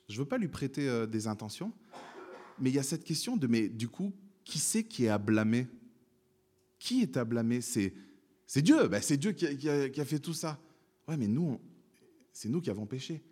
[0.09, 1.71] Je ne veux pas lui prêter euh, des intentions,
[2.57, 4.11] mais il y a cette question de mais du coup,
[4.43, 5.67] qui c'est qui est à blâmer?
[6.79, 7.61] Qui est à blâmer?
[7.61, 7.93] C'est
[8.61, 8.87] Dieu.
[8.87, 10.59] Ben, c'est Dieu qui a, fait tout ça.
[11.07, 11.59] Ouais, mais nous,
[12.33, 13.23] c'est nous qui avons péché.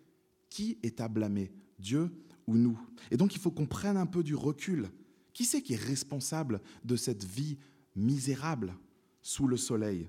[0.48, 1.52] Qui est à blâmer?
[1.78, 2.10] Dieu
[2.46, 2.78] ou nous?
[3.10, 4.90] Et donc, il faut qu'on prenne un peu du recul.
[5.32, 7.58] Qui c'est qui est responsable de cette vie
[7.94, 8.74] misérable
[9.22, 10.08] sous le soleil?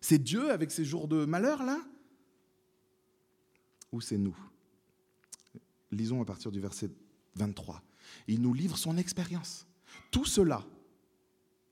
[0.00, 1.80] C'est Dieu avec ses jours de malheur, là?
[3.92, 4.36] Ou c'est nous?
[5.92, 6.90] Lisons à partir du verset
[7.36, 7.82] 23.
[8.26, 9.66] Il nous livre son expérience.
[10.10, 10.66] Tout cela,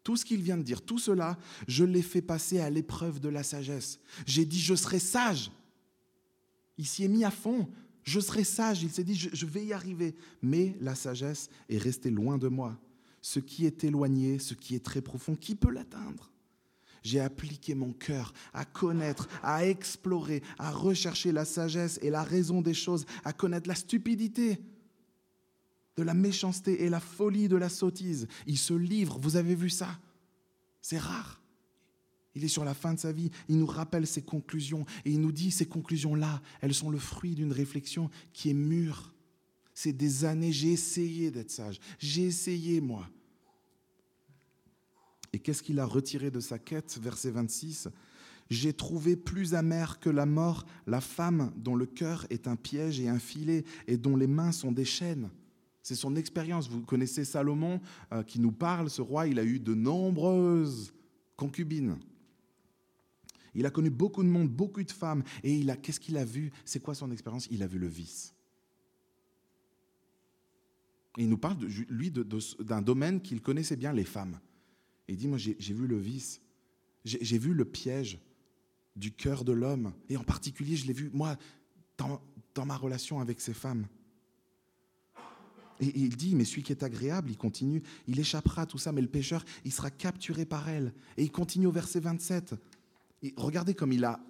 [0.02, 3.28] tout ce qu'il vient de dire, tout cela, je l'ai fait passer à l'épreuve de
[3.28, 3.98] la sagesse.
[4.26, 5.50] J'ai dit, je serai sage.
[6.78, 7.68] Il s'y est mis à fond.
[8.02, 8.82] Je serai sage.
[8.82, 10.14] Il s'est dit, je, vais y arriver.
[10.42, 12.78] Mais la sagesse est restée loin de moi.
[13.20, 16.30] Ce qui est éloigné, ce qui est très profond, qui peut l'atteindre?
[17.02, 22.62] J'ai appliqué mon cœur à connaître, à explorer, à rechercher la sagesse et la raison
[22.62, 24.58] des choses, à connaître la stupidité
[25.96, 28.26] de la méchanceté et la folie de la sottise.
[28.46, 29.98] Il se livre, vous avez vu ça?
[30.80, 31.40] C'est rare.
[32.34, 35.20] Il est sur la fin de sa vie, il nous rappelle ses conclusions et il
[35.20, 39.12] nous dit ces conclusions-là, elles sont le fruit d'une réflexion qui est mûre.
[39.74, 43.08] C'est des années, j'ai essayé d'être sage, j'ai essayé moi.
[45.32, 46.98] Et qu'est-ce qu'il a retiré de sa quête?
[47.02, 47.88] Verset 26.
[48.48, 52.98] J'ai trouvé plus amère que la mort la femme dont le cœur est un piège
[53.00, 55.30] et un filet et dont les mains sont des chaînes.
[55.82, 56.68] C'est son expérience.
[56.68, 57.80] Vous connaissez Salomon
[58.12, 58.90] euh, qui nous parle.
[58.90, 60.92] Ce roi, il a eu de nombreuses
[61.36, 61.98] concubines.
[63.54, 65.22] Il a connu beaucoup de monde, beaucoup de femmes.
[65.42, 66.52] Et il a, qu'est-ce qu'il a vu?
[66.64, 67.48] C'est quoi son expérience?
[67.50, 68.34] Il a vu le vice.
[71.16, 71.56] il nous parle,
[71.88, 74.38] lui, d'un domaine qu'il connaissait bien, les femmes.
[75.08, 76.40] Il dit, moi, j'ai, vu le vice.
[77.04, 78.20] J'ai, vu le piège
[78.94, 79.92] du cœur de l'homme.
[80.08, 81.36] Et en particulier, je l'ai vu, moi,
[81.96, 83.86] dans ma relation avec ces femmes.
[85.80, 88.92] Et il dit, mais celui qui est agréable, il continue, il échappera à tout ça,
[88.92, 90.92] mais le pécheur, il sera capturé par elle.
[91.16, 92.54] Et il continue au verset 27.
[93.36, 94.20] regardez comme il a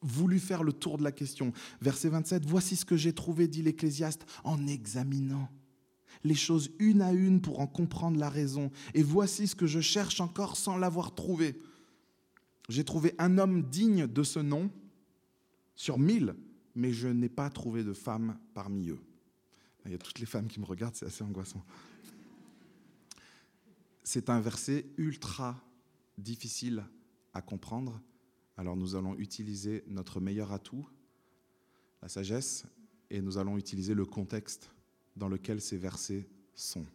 [0.00, 1.52] voulu faire le tour de la question.
[1.80, 5.48] Verset 27, voici ce que j'ai trouvé, dit l'Ecclésiaste, en examinant
[6.24, 8.70] les choses une à une pour en comprendre la raison.
[8.94, 11.58] Et voici ce que je cherche encore sans l'avoir trouvé.
[12.68, 14.70] J'ai trouvé un homme digne de ce nom
[15.74, 16.34] sur mille,
[16.74, 19.00] mais je n'ai pas trouvé de femme parmi eux.
[19.86, 21.64] Il y a toutes les femmes qui me regardent, c'est assez angoissant.
[24.04, 25.60] C'est un verset ultra
[26.18, 26.84] difficile
[27.34, 28.00] à comprendre.
[28.56, 30.86] Alors nous allons utiliser notre meilleur atout,
[32.02, 32.64] la sagesse,
[33.10, 34.70] et nous allons utiliser le contexte
[35.16, 36.86] dans lequel ces versets sont.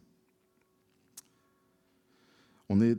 [2.68, 2.98] On est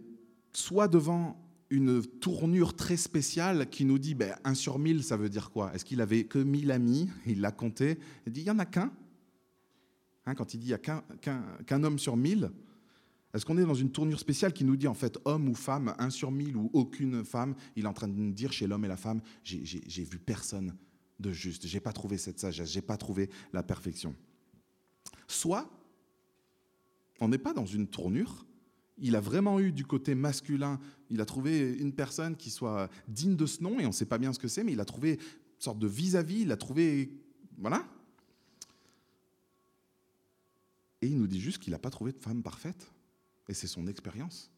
[0.53, 5.29] soit devant une tournure très spéciale qui nous dit ben, 1 sur 1000, ça veut
[5.29, 5.73] dire quoi?
[5.73, 7.09] Est-ce qu'il avait que 1000 amis?
[7.27, 7.99] Il l'a compté.
[8.25, 8.91] Il dit il n'y en a qu'un
[10.25, 12.51] Hein, quand il dit qu'il n'y a qu'un homme sur mille,
[13.33, 15.93] est-ce qu'on est dans une tournure spéciale qui nous dit en fait homme ou femme,
[15.99, 17.55] un sur mille ou aucune femme?
[17.75, 20.75] Il est en train de nous dire chez l'homme et la femme, j'ai vu personne
[21.19, 24.15] de juste, j'ai pas trouvé cette sagesse, j'ai pas trouvé la perfection.
[25.27, 25.69] Soit
[27.19, 28.45] on n'est pas dans une tournure,
[28.97, 33.35] il a vraiment eu du côté masculin, il a trouvé une personne qui soit digne
[33.35, 34.85] de ce nom et on ne sait pas bien ce que c'est, mais il a
[34.85, 35.19] trouvé une
[35.59, 37.11] sorte de vis-à-vis, -vis, il a trouvé
[37.57, 37.85] voilà,
[41.01, 42.91] Et il nous dit juste qu'il n'a pas trouvé de femme parfaite.
[43.47, 44.51] Et c'est son expérience.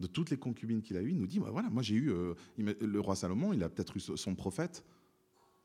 [0.00, 2.10] De toutes les concubines qu'il a eues, il nous dit, bah voilà, moi j'ai eu,
[2.10, 4.84] euh, le roi Salomon, il a peut-être eu son prophète,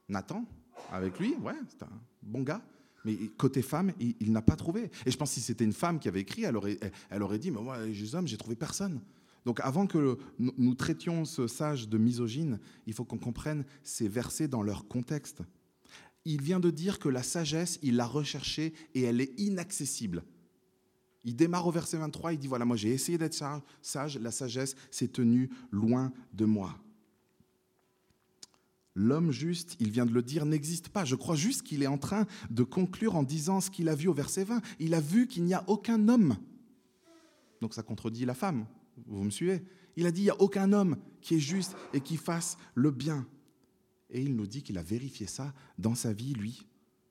[0.10, 0.46] Nathan,
[0.92, 2.62] avec lui, ouais, c'est un bon gars.
[3.04, 4.92] Mais côté femme, il, n'a pas trouvé.
[5.06, 6.80] Et je pense que si c'était une femme qui avait écrit, elle aurait,
[7.10, 9.02] elle aurait dit, mais moi, les hommes, j'ai trouvé personne.
[9.46, 14.50] Donc avant que nous traitions ce sage de misogyne, il faut qu'on comprenne ces versets
[14.50, 15.42] dans leur contexte
[16.28, 20.24] il vient de dire que la sagesse, il l'a recherchée et elle est inaccessible.
[21.24, 23.42] Il démarre au verset 23, il dit, voilà, moi j'ai essayé d'être
[23.82, 26.78] sage, la sagesse s'est tenue loin de moi.
[28.94, 31.06] L'homme juste, il vient de le dire, n'existe pas.
[31.06, 34.08] Je crois juste qu'il est en train de conclure en disant ce qu'il a vu
[34.08, 34.62] au verset 20.
[34.80, 36.36] Il a vu qu'il n'y a aucun homme.
[37.62, 38.66] Donc ça contredit la femme.
[39.06, 39.64] Vous me suivez?
[39.96, 42.90] Il a dit, il n'y a aucun homme qui est juste et qui fasse le
[42.90, 43.28] bien.
[44.10, 46.66] Et il nous dit qu'il a vérifié ça dans sa vie, lui,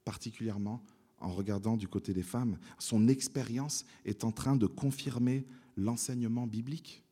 [0.04, 0.82] particulièrement
[1.18, 2.58] en regardant du côté des femmes.
[2.78, 7.02] Son expérience est en train de confirmer l'enseignement biblique.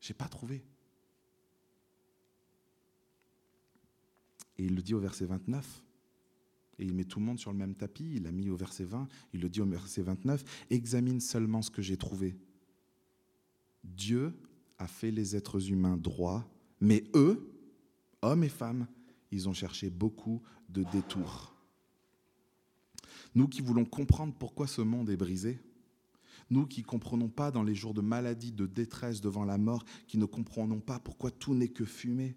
[0.00, 0.64] Je n'ai pas trouvé.
[4.58, 5.82] Et il le dit au verset 29.
[6.78, 8.14] Et il met tout le monde sur le même tapis.
[8.16, 9.08] Il l'a mis au verset 20.
[9.32, 10.44] Il le dit au verset 29.
[10.70, 12.36] Examine seulement ce que j'ai trouvé.
[13.84, 14.34] Dieu
[14.78, 16.48] a fait les êtres humains droits,
[16.80, 17.51] mais eux,
[18.22, 18.86] hommes et femmes,
[19.30, 21.54] ils ont cherché beaucoup de détours.
[23.34, 25.60] Nous qui voulons comprendre pourquoi ce monde est brisé,
[26.50, 29.84] nous qui ne comprenons pas dans les jours de maladie, de détresse devant la mort,
[30.06, 32.36] qui ne comprenons pas pourquoi tout n'est que fumée,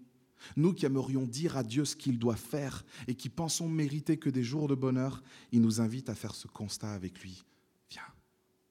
[0.55, 4.29] nous qui aimerions dire à Dieu ce qu'il doit faire et qui pensons mériter que
[4.29, 7.43] des jours de bonheur, il nous invite à faire ce constat avec lui.
[7.89, 8.03] Viens,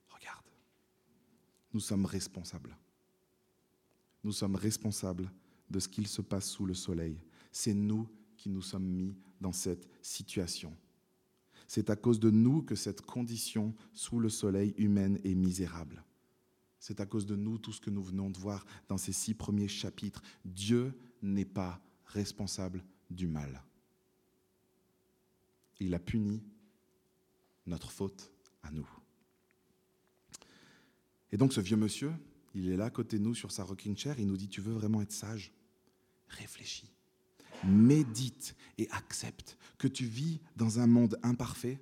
[0.09, 0.45] regarde.
[1.73, 2.77] Nous sommes responsables.
[4.23, 5.31] Nous sommes responsables
[5.75, 7.21] de ce qu'il se passe sous le soleil.
[7.51, 10.73] C'est nous qui nous sommes mis dans cette situation.
[11.67, 16.05] C'est à cause de nous que cette condition sous le soleil humaine est misérable.
[16.79, 19.35] C'est à cause de nous tout ce que nous venons de voir dans ces six
[19.35, 20.23] premiers chapitres.
[20.45, 23.65] Dieu n'est pas responsable du mal.
[25.81, 26.41] Il a puni
[27.67, 28.31] notre faute
[28.63, 28.89] à nous.
[31.33, 32.13] Et donc ce vieux monsieur,
[32.55, 34.61] il est là à côté de nous sur sa rocking chair, il nous dit, tu
[34.61, 35.53] veux vraiment être sage?
[36.29, 36.91] Réfléchis,
[37.65, 41.81] médite et accepte que tu vis dans un monde imparfait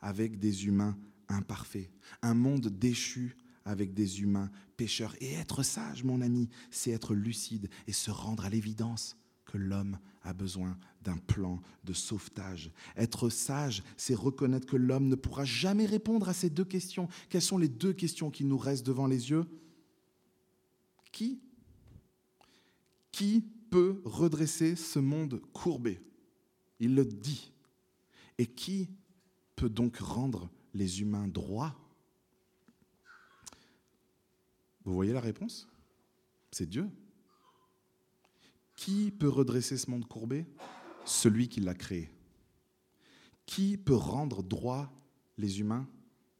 [0.00, 0.96] avec des humains
[1.28, 1.90] imparfaits,
[2.22, 5.14] un monde déchu avec des humains pécheurs.
[5.20, 9.16] Et être sage, mon ami, c'est être lucide et se rendre à l'évidence
[9.46, 12.70] que l'homme a besoin d'un plan de sauvetage.
[12.96, 17.08] Être sage, c'est reconnaître que l'homme ne pourra jamais répondre à ces deux questions.
[17.28, 19.44] Quelles sont les deux questions qui nous restent devant les yeux?
[21.12, 21.40] Qui?
[23.12, 23.44] Qui
[23.74, 26.00] peut redresser ce monde courbé
[26.78, 27.50] Il le dit.
[28.38, 28.88] Et qui
[29.56, 31.74] peut donc rendre les humains droits?
[34.84, 35.66] Vous voyez la réponse?
[36.52, 36.88] C'est Dieu.
[38.76, 40.46] Qui peut redresser ce monde courbé?
[41.04, 42.08] Celui qui l'a créé.
[43.44, 44.92] Qui peut rendre droit
[45.36, 45.88] les humains?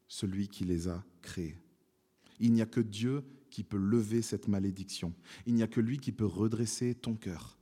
[0.07, 1.59] Celui qui les a créés.
[2.39, 3.25] Il n'y a que Dieu
[3.55, 5.15] qui peut lever cette malédiction.
[5.47, 7.59] Il n'y a que lui qui peut redresser ton cœur.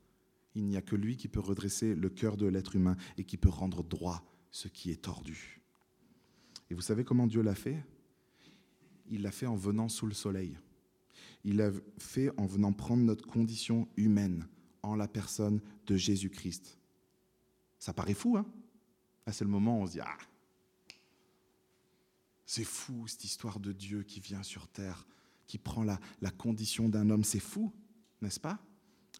[0.54, 3.36] Il n'y a que lui qui peut redresser le cœur de l'être humain et qui
[3.36, 5.60] peut rendre droit ce qui est tordu.
[6.70, 7.84] Et vous savez comment Dieu l'a fait?
[9.10, 10.56] Il l'a fait en venant sous le soleil
[11.44, 14.48] il l'a fait en venant prendre notre condition humaine
[14.82, 16.78] en la personne de Jésus-Christ.
[17.78, 18.46] Ça paraît fou, hein?
[19.30, 20.18] C'est le moment où on se dit Ah
[22.44, 25.06] C'est fou cette histoire de Dieu qui vient sur terre,
[25.52, 27.24] qui prend la, condition d'un homme.
[27.24, 27.74] C'est fou,
[28.22, 28.58] n'est-ce pas?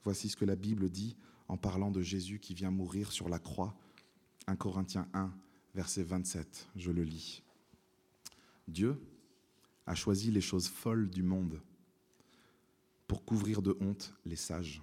[0.03, 1.15] Voici ce que la Bible dit
[1.47, 3.77] en parlant de Jésus qui vient mourir sur la croix.
[4.47, 5.31] 1 Corinthiens 1,
[5.75, 7.43] verset 27, je le lis.
[8.67, 8.99] Dieu
[9.85, 11.61] a choisi les choses folles du monde
[13.07, 14.81] pour couvrir de honte les sages.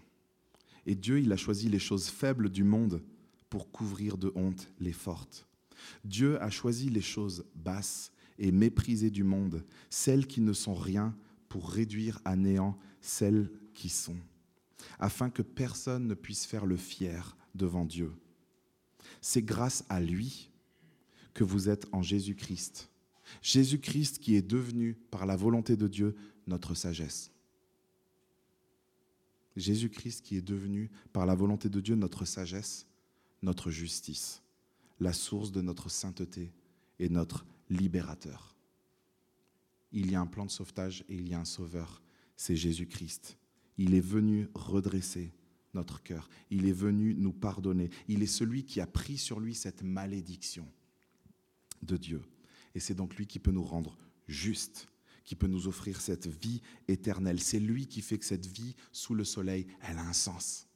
[0.85, 3.01] Et Dieu, il a choisi les choses faibles du monde
[3.49, 5.47] pour couvrir de honte les fortes.
[6.05, 11.15] Dieu a choisi les choses basses et méprisées du monde, celles qui ne sont rien,
[11.49, 14.17] pour réduire à néant celles qui sont,
[14.99, 18.13] afin que personne ne puisse faire le fier devant Dieu.
[19.21, 20.51] C'est grâce à lui
[21.33, 22.89] que vous êtes en Jésus-Christ.
[23.41, 26.15] Jésus-Christ qui est devenu, par la volonté de Dieu,
[26.47, 27.31] notre sagesse.
[29.55, 32.87] Jésus-Christ qui est devenu, par la volonté de Dieu, notre sagesse,
[33.41, 34.41] notre justice,
[34.99, 36.51] la source de notre sainteté
[36.99, 38.55] et notre libérateur.
[39.91, 42.01] Il y a un plan de sauvetage et il y a un sauveur,
[42.35, 43.37] c'est Jésus-Christ.
[43.77, 45.33] Il est venu redresser
[45.73, 49.53] notre cœur, il est venu nous pardonner, il est celui qui a pris sur lui
[49.53, 50.67] cette malédiction
[51.83, 52.21] de Dieu.
[52.75, 54.89] Et c'est donc lui qui peut nous rendre justes
[55.29, 57.39] qui peut nous offrir cette vie éternelle.
[57.39, 60.67] C'est lui qui fait que cette vie sous le soleil, elle a un sens.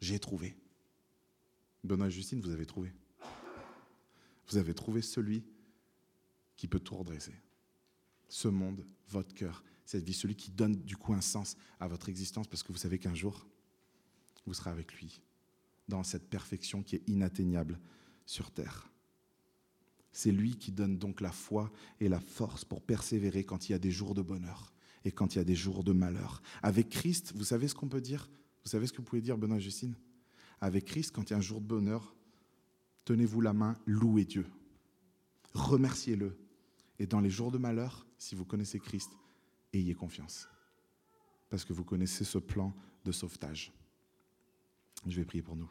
[0.00, 0.56] J'ai trouvé.
[1.82, 2.94] Benoît et Justine, vous avez trouvé.
[4.48, 5.44] Vous avez trouvé celui
[6.56, 7.34] qui peut tout redresser.
[8.28, 12.08] Ce monde, votre cœur, cette vie, celui qui donne du coup un sens à votre
[12.08, 13.46] existence, parce que vous savez qu'un jour,
[14.46, 15.20] vous serez avec lui,
[15.88, 17.78] dans cette perfection qui est inatteignable
[18.26, 18.90] sur terre.
[20.12, 23.74] C'est lui qui donne donc la foi et la force pour persévérer quand il y
[23.74, 24.72] a des jours de bonheur
[25.04, 26.40] et quand il y a des jours de malheur.
[26.62, 28.30] Avec Christ, vous savez ce qu'on peut dire?
[28.64, 29.96] Vous savez ce que vous pouvez dire, Benoît et Justine?
[30.60, 32.14] Avec Christ, quand il y a un jour de bonheur,
[33.04, 34.46] tenez-vous la main, louez Dieu.
[35.52, 36.38] Remerciez-le.
[37.00, 39.12] Et dans les jours de malheur, si vous connaissez Christ,
[39.74, 40.48] ayez confiance.
[41.50, 43.70] Parce que vous connaissez ce plan de sauvetage.
[45.06, 45.70] Je vais prier pour nous.